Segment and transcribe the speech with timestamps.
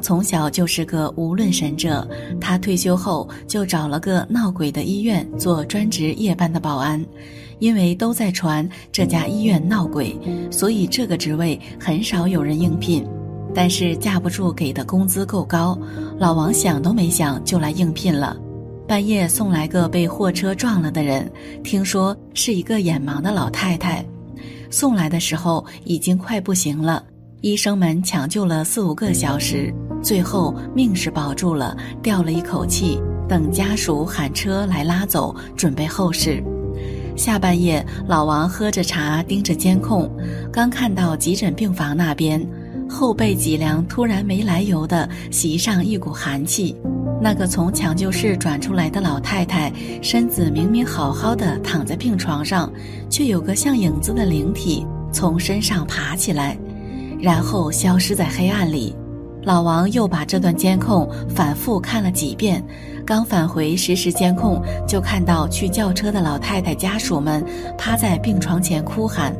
[0.00, 2.08] 从小就是个无论神者，
[2.40, 7.04] 他退休后就找了个闹鬼的医院做专职夜班的保安。
[7.58, 10.18] 因为都在传这家医院闹鬼，
[10.50, 13.06] 所以这个职位很少有人应聘。
[13.54, 15.78] 但是架不住给的工资够高，
[16.18, 18.34] 老王想都没想就来应聘了。
[18.88, 21.30] 半夜送来个被货车撞了的人，
[21.62, 24.02] 听说是一个眼盲的老太太。
[24.70, 27.04] 送来的时候已经快不行了，
[27.42, 29.72] 医生们抢救了四五个小时，
[30.02, 36.44] 最后命是保住了，吊了一口气，等家属喊车来拉走，准备后事。
[37.16, 40.10] 下半夜，老王喝着茶，盯着监控，
[40.52, 42.46] 刚看到急诊病房那边，
[42.86, 46.76] 后背脊梁突然没来由的袭上一股寒气。
[47.22, 52.70] 那个从抢救室转出来的老太太，身子明明好好的躺在病床上，
[53.08, 56.56] 却有个像影子的灵体从身上爬起来，
[57.20, 58.94] 然后消失在黑暗里。
[59.42, 62.62] 老王又把这段监控反复看了几遍，
[63.06, 67.42] 刚返回实时监控，就看到去叫车的老太太家属们
[67.78, 69.34] 趴在病床前哭喊，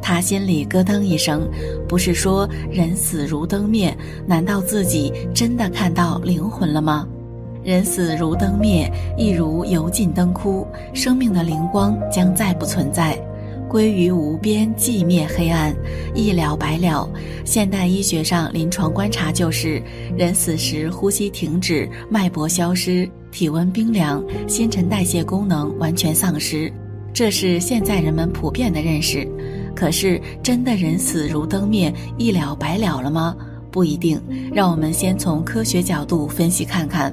[0.00, 1.48] 他心里咯噔一声，
[1.88, 3.92] 不是说人死如灯灭，
[4.24, 7.04] 难道自己真的看到灵魂了吗？
[7.64, 13.18] 人死如灯灭，亦如油尽灯枯，生命的灵光将再不存在。
[13.72, 15.74] 归于无边寂灭黑暗，
[16.14, 17.08] 一了百了。
[17.42, 19.82] 现代医学上临床观察就是，
[20.14, 26.70] 人死时呼吸停止，脉搏消失，体温冰凉，新陈代谢功能完全丧失，
[27.14, 29.26] 这是现在人们普遍的认识。
[29.74, 33.34] 可是，真的人死如灯灭，一了百了了吗？
[33.70, 34.20] 不一定。
[34.52, 37.10] 让我们先从科学角度分析看看。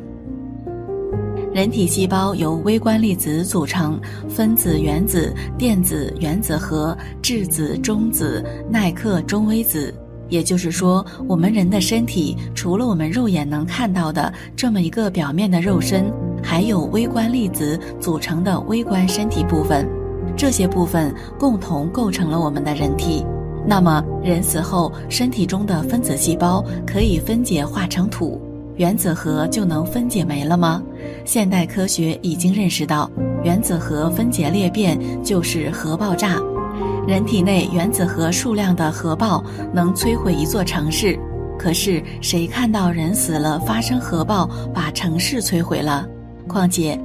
[1.51, 9.93] 人体细胞由微观粒子组成，分子、原子、电子、原子核、质子、中子、耐克、中微子。
[10.29, 19.89] 也就是说，我们人的身体除了我们肉眼能看到的这么一个表面的肉身，还有微观粒子组成的微观身体部分。
[20.37, 23.25] 这些部分共同构成了我们的人体。
[23.65, 28.39] 那么，人死后，身体中的分子细胞可以分解化成土。
[28.79, 30.81] 原子核就能分解没了吗？
[31.25, 33.11] 现代科学已经认识到，
[33.43, 36.37] 原子核分解裂变就是核爆炸。
[37.05, 41.19] 人体内原子核数量的核爆能摧毁一座城市，
[41.57, 46.07] 可是谁看到人死了发生核爆把城市摧毁了？
[46.47, 46.97] 况且，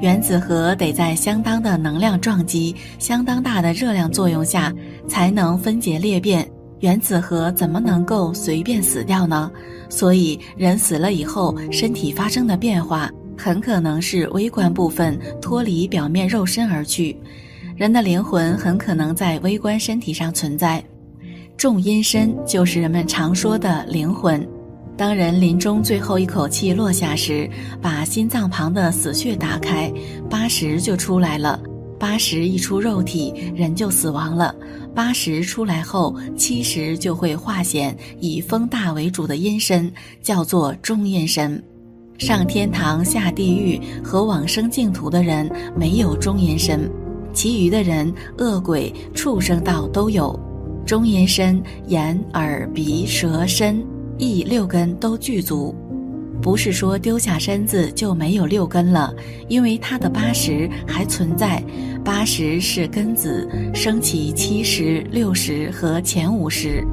[0.00, 4.72] 原子核得在相当的能量撞击、相当大的热量作用下
[5.08, 6.48] 才能分解裂变。
[6.80, 9.50] 原子核怎么能够随便死掉呢？
[9.88, 17.16] 所以，人死了以后，身体发生的变化很可能是微观部分脱离表面肉身而去。
[17.76, 20.82] 人的灵魂很可能在微观身体上存在。
[21.56, 24.46] 重阴身就是人们常说的灵魂。
[24.96, 27.48] 当人临终最后一口气落下时，
[27.80, 29.92] 把心脏旁的死穴打开，
[30.28, 31.60] 八十就出来了。
[31.98, 34.54] 八十一出肉体，人就死亡了。
[34.94, 39.92] 八十出来后，七十就会化显以风大为主的阴身，
[40.22, 41.62] 叫做中阴身。
[42.18, 46.90] 上天堂、下地狱和往生净土的人没有中阴身，
[47.34, 50.38] 其余的人恶鬼、畜生道都有。
[50.86, 53.84] 中阴身，眼、耳、鼻、舌、身、
[54.18, 55.74] 意六根都具足。
[56.40, 59.12] 不是说丢下身子就没有六根了，
[59.48, 61.62] 因为他的八十还存在。
[62.04, 66.86] 八十是根子，升起七十、六十和前五十。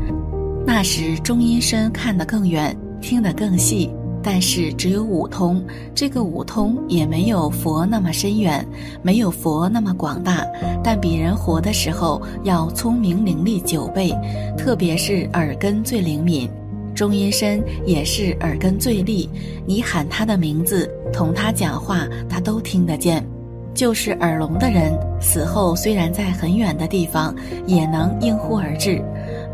[0.65, 3.91] 那时中阴身看得更远，听得更细，
[4.23, 5.63] 但是只有五通。
[5.93, 8.65] 这个五通也没有佛那么深远，
[9.03, 10.43] 没有佛那么广大，
[10.83, 14.11] 但比人活的时候要聪明伶俐九倍，
[14.57, 16.49] 特别是耳根最灵敏。
[16.93, 19.29] 中阴身也是耳根最利，
[19.65, 23.25] 你喊他的名字，同他讲话，他都听得见。
[23.73, 29.03] 就是耳聋的人，死后虽然在很远的地方，也能应呼而至。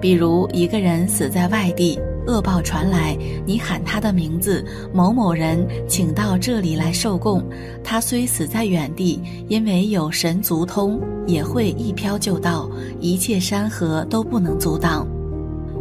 [0.02, 1.98] 比如一个人死在外地，
[2.28, 7.42] 恶报传来，你喊他的名字，某某人，请到这里来受供。
[7.82, 12.70] 他虽死在远地，因为有神足通，也会一飘就到，
[13.00, 15.08] 一切山河都不能阻挡。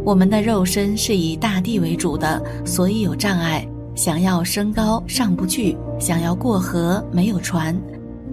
[0.05, 3.67] 我们的肉身是以大地为主的，所以有障碍。
[3.95, 7.77] 想要升高上不去，想要过河没有船，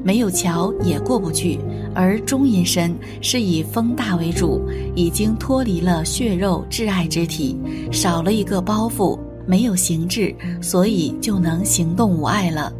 [0.04, 1.58] 没有桥也过不去。
[1.92, 4.62] 而中阴身是以风大为主，
[4.94, 7.58] 已经脱离了血肉挚爱之体，
[7.90, 12.72] 少了一个包袱，没有形质，所以就能行动无碍了。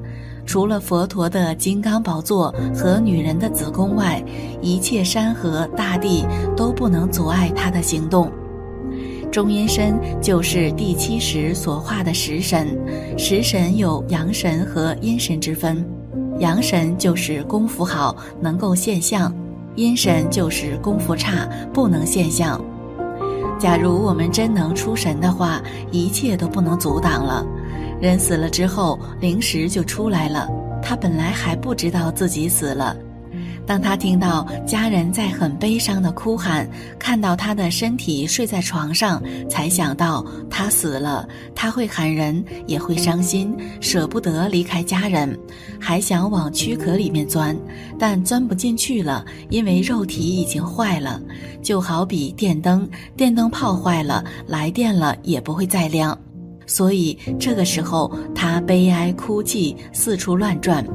[0.44, 4.24] 除了佛陀的金刚宝座和女人的子宫外，
[4.62, 6.24] 一切山河大地
[6.56, 8.30] 都不能阻碍他的行动。
[9.30, 12.68] 中阴身就是第七时所化的食神，
[13.18, 15.84] 食神有阳神和阴神之分，
[16.38, 19.30] 阳神就是功夫好，能够现象；
[19.74, 22.58] 阴神就是功夫差，不能现象。
[23.58, 27.44] 假如我们真能出神的话，一切都不能阻挡了。
[28.00, 30.48] 人死了之后，灵识就出来了，
[30.82, 32.96] 他本来还不知道自己死了。
[33.66, 36.68] 当他听到家人在很悲伤的哭喊，
[37.00, 39.20] 看到他的身体睡在床上，
[39.50, 41.28] 才想到他死了。
[41.52, 45.36] 他会喊人，也会伤心，舍不得离开家人，
[45.80, 47.56] 还想往躯壳里面钻，
[47.98, 51.20] 但钻不进去了，因为肉体已经坏了。
[51.60, 56.16] 就好比电灯，电灯泡坏了，来电了也不会再亮。
[56.66, 60.86] 所以这个时候，他悲哀哭泣，四处乱转。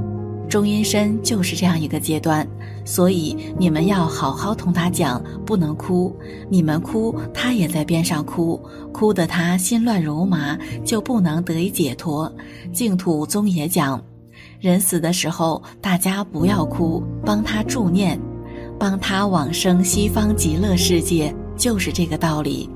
[0.50, 2.45] 中阴身就是这样一个阶段，
[2.83, 6.16] 所以你们要好好同他讲，不能哭。
[6.50, 8.60] 你们哭，他也在边上哭，
[8.92, 12.31] 哭得他心乱如麻，就不能得以解脱。
[12.74, 14.04] 净土宗也讲，
[14.60, 18.19] 人死的时候，大家不要哭，帮他助念，
[18.80, 22.69] 帮他往生西方极乐世界，就是这个道理。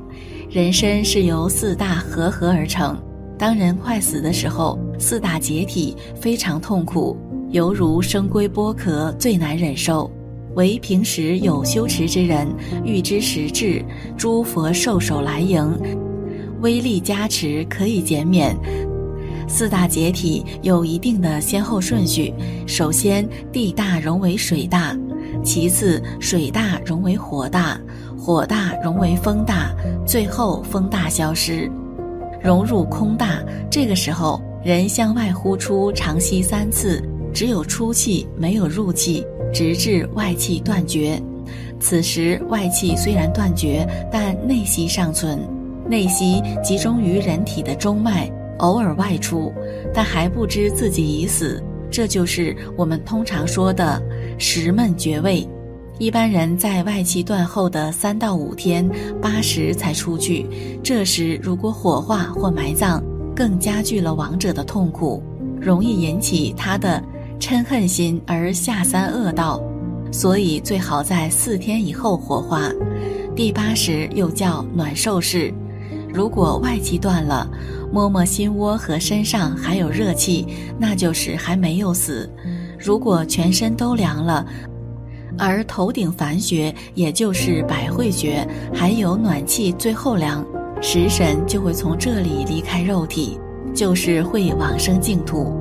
[0.50, 2.98] 人身是由四大合合而成，
[3.38, 7.18] 当人快死的时候，四大解体，非常痛苦。
[7.56, 10.12] 犹如生龟剥壳，最难忍受。
[10.56, 12.46] 唯平时有修持之人，
[12.84, 13.82] 欲知实质，
[14.18, 15.66] 诸佛授手来迎，
[16.60, 18.54] 威力加持，可以减免。
[19.48, 22.34] 四大解体有一定的先后顺序，
[22.68, 24.94] 首先地大融为水大，
[25.42, 27.80] 其次水大融为火大，
[28.18, 29.74] 火大融为风大，
[30.06, 31.72] 最后风大消失，
[32.44, 33.42] 融入空大。
[33.72, 37.02] 这个时候，人向外呼出长吸三次。
[37.36, 39.22] 只有出气，没有入气，
[39.54, 41.22] 直至外气断绝。
[41.82, 45.38] 此时外气虽然断绝，但内息尚存。
[45.86, 49.54] 内息集中于人体的中脉，偶尔外出，
[49.94, 51.62] 但还不知自己已死。
[51.92, 54.02] 这就是我们通常说的
[54.38, 55.46] 十闷绝味。
[56.00, 58.90] 一般人在外气断后的三到五天、
[59.22, 60.48] 八时才出去。
[60.82, 63.04] 这时如果火化或埋葬，
[63.36, 65.22] 更加剧了亡者的痛苦，
[65.60, 67.04] 容易引起他的。
[67.40, 69.62] 嗔恨心而下三恶道，
[70.12, 72.72] 所以最好在四天以后火化。
[73.36, 75.54] 第八时又叫暖寿式。
[76.14, 77.48] 如果外气断了，
[77.92, 80.48] 摸摸心窝和身上还有热气，
[80.80, 82.30] 那就是还没有死。
[82.80, 84.46] 如果全身都凉了，
[85.38, 90.44] 而头顶凡穴，也就是百会穴，还有暖气，最后凉，
[90.82, 93.38] 食神就会从这里离开肉体，
[93.74, 95.54] 就是会往生净土。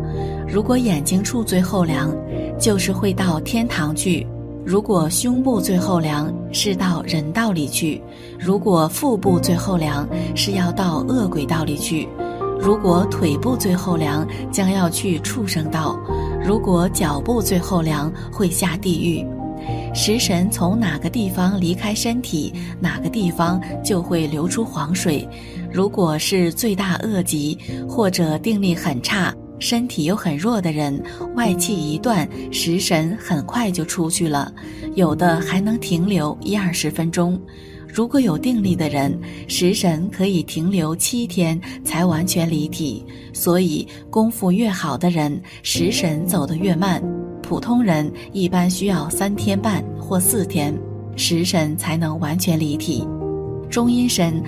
[0.46, 2.14] 如果眼睛处最后凉，
[2.58, 4.26] 就是会到天堂去；
[4.64, 8.00] 如果胸部最后凉，是到人道里去；
[8.38, 12.06] 如果腹部最后凉，是要到恶鬼道里去；
[12.60, 15.98] 如果腿部最后凉，将要去畜生道；
[16.44, 19.26] 如果脚部最后凉，会下地狱。
[19.94, 25.26] 食神从哪个地方离开身体，哪个地方就会流出黄水。
[25.72, 27.58] 如果是罪大恶极，
[27.88, 29.34] 或者定力很差。
[29.58, 31.02] 身体又很弱的人，
[31.34, 34.52] 外气一断，食神很快就出去了，
[34.94, 37.40] 有的还能停留一二十分钟。
[37.86, 43.06] 如果有定力的人，食神可以停留七天才完全离体。
[43.32, 47.00] 所以功夫越好的人，食神走得越慢。
[47.40, 50.76] 普通人一般需要三天半或四天，
[51.14, 53.06] 食神才能完全离体。
[53.70, 54.42] 中阴身，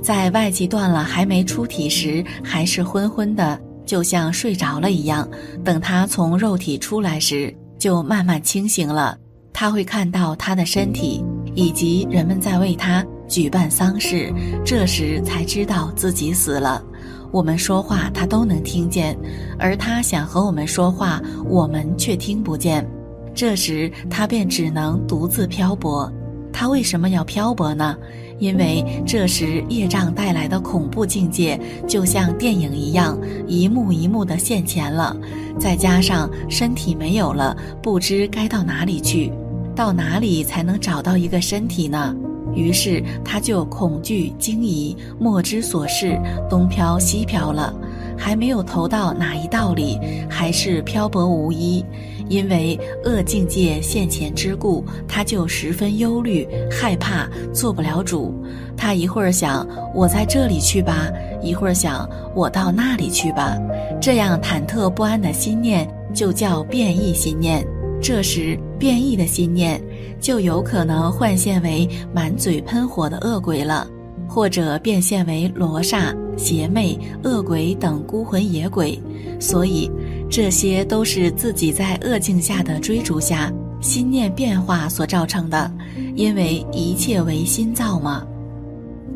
[0.00, 3.60] 在外气断了还没出体时，还是昏昏的。
[3.88, 5.26] 就像睡着了一样，
[5.64, 9.16] 等他从肉体出来时，就慢慢清醒了。
[9.50, 14.30] 他会看到他的身体，以及人们在为他举办丧事，
[14.62, 16.84] 这时才知道自己死了。
[17.32, 19.18] 我们说话，他都能听见，
[19.58, 22.86] 而他想和我们说话，我们却听不见。
[23.34, 26.12] 这时他便只能独自漂泊。
[26.52, 27.96] 他为什么要漂泊呢？
[28.38, 35.16] 因为这时业障带来的恐怖境界，就像电影一样，一幕一幕的现前了。
[35.58, 39.32] 再加上身体没有了，不知该到哪里去，
[39.74, 42.14] 到哪里才能找到一个身体呢？
[42.54, 46.18] 于是他就恐惧惊疑，莫知所事，
[46.48, 47.74] 东飘西飘了，
[48.16, 51.84] 还没有投到哪一道里，还是漂泊无依。
[52.28, 58.34] 因为恶境界现前之故，他就十分忧虑、害怕，做不了主。
[58.76, 61.08] 他一会儿想我在这里去吧，
[61.42, 63.56] 一会儿想我到那里去吧，
[64.00, 67.66] 这样忐忑不安的心念就叫变异心念。
[68.00, 69.80] 这时变异的心念
[70.20, 73.86] 就有可能幻现为满嘴喷火的恶鬼了。
[74.30, 79.00] 或者变现为罗刹、邪魅、恶鬼等孤魂野鬼。
[79.40, 79.90] 所以，
[80.30, 85.70] 这些都是自己在恶境下的追逐下，心念变化所造成的。
[86.14, 88.26] 因为一切为心造嘛。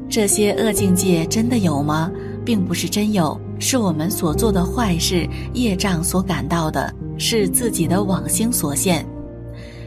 [0.08, 2.10] 这些恶境界真的有吗？
[2.44, 9.06] 并不是真有，是我们所做的坏事业障所感到的，是自己的往心所现。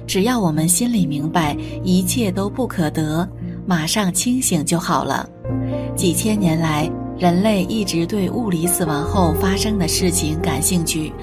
[0.07, 3.27] 只要我们心里明白一切都不可得，
[3.65, 5.27] 马上清醒就好了。
[5.95, 11.13] 几千年来，人类一直对物理死亡后发生的事情感兴趣。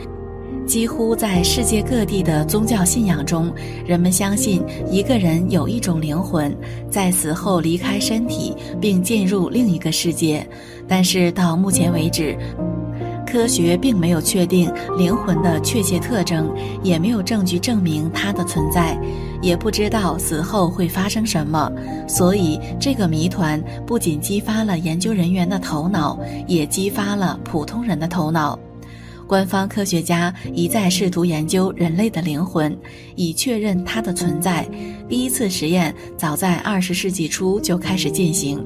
[0.64, 3.52] 几乎在世界各地的宗教信仰中，
[3.84, 6.56] 人们相信一个人有一种灵魂，
[6.88, 10.46] 在死后离开身体并进入另一个世界。
[10.88, 12.38] 但是到目前为止，
[13.32, 18.94] 科学并没有确定灵魂的确切特征，也没有证据证明它的存在，
[19.40, 21.72] 也不知道死后会发生什么。
[22.06, 28.58] 所以，这个谜团不仅激发了研究人员的头脑，也激发了普通人的头脑。
[29.26, 32.76] 官方科学家一再试图研究人类的灵魂，
[33.16, 34.68] 以确认它的存在。
[35.08, 38.62] 第一次实验早在二十世纪初就开始进行。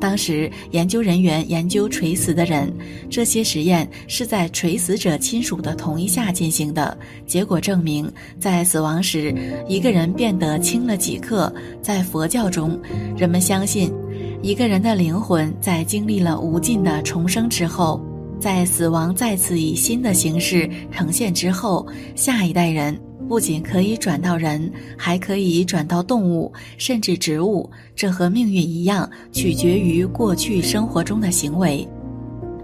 [0.00, 2.72] 当时，研究人员研究垂死的人，
[3.10, 6.96] 这些实验是在垂死者亲属的同意下进行的。
[7.26, 9.34] 结果证明，在死亡时，
[9.68, 11.52] 一个人变得轻了几克。
[11.82, 12.80] 在佛教中，
[13.16, 13.92] 人们相信，
[14.42, 18.00] 一个人的灵魂在经历了无尽的重生之后。
[18.38, 22.98] 在死亡再次以新的形式呈现之后，下一代人
[23.30, 24.68] 不仅可以转到人，
[24.98, 27.70] 还可以转到动物，甚至植物。
[27.94, 31.88] 这和命运一样，取决于过去生活中的行为。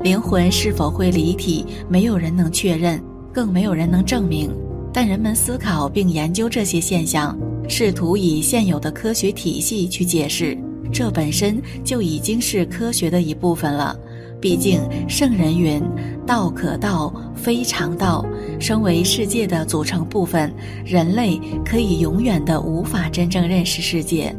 [0.00, 3.00] 灵魂是否会离体，没有人能确认，
[3.32, 4.50] 更没有人能证明。
[4.92, 10.58] 但人们思考并研究这些现象，试图以现有的科学体系去解释，
[10.92, 13.96] 这本身就已经是科学的一部分了。
[14.40, 15.82] 毕竟，圣人云
[16.26, 18.24] ：“道可道，非常道。”
[18.58, 20.52] 身为世界的组成部分，
[20.84, 24.34] 人类可以永远的无法真正认识世界，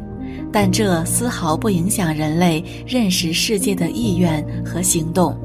[0.52, 5.38] 但这丝毫不影响人类认识世界的意愿和行动。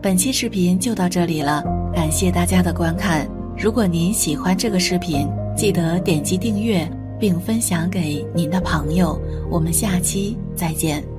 [0.00, 1.62] 本期视频就到这里了，
[1.94, 3.28] 感谢大家的观看。
[3.58, 6.88] 如果您喜欢这个视频，记得点击订阅
[7.18, 9.20] 并分享给您的朋友。
[9.50, 11.15] 我们下期再见。